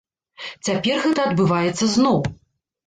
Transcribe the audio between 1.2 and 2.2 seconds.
адбываецца зноў.